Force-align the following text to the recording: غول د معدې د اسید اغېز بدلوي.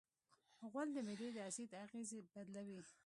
غول 0.71 0.87
د 0.93 0.97
معدې 1.07 1.27
د 1.35 1.37
اسید 1.49 1.71
اغېز 1.85 2.09
بدلوي. 2.33 2.81